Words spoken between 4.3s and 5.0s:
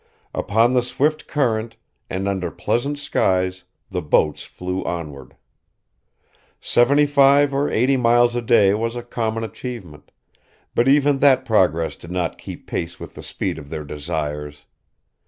flew